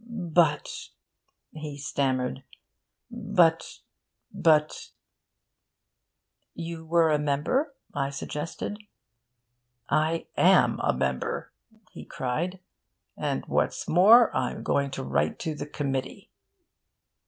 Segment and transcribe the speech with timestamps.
[0.09, 0.89] 'But,'
[1.53, 2.41] he stammered,
[3.11, 3.81] 'but
[4.33, 4.89] but'
[6.55, 8.79] 'You were a member?' I suggested.
[9.91, 11.51] 'I am a member,'
[11.91, 12.59] he cried.
[13.15, 16.31] 'And what's more, I'm going to write to the Committee.'